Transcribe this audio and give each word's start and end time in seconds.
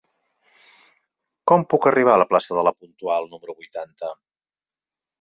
Com 1.51 1.67
puc 1.75 1.87
arribar 1.91 2.15
a 2.15 2.23
la 2.23 2.29
plaça 2.33 2.59
de 2.61 2.65
La 2.71 2.75
Puntual 2.81 3.31
número 3.37 3.59
vuitanta? 3.63 4.15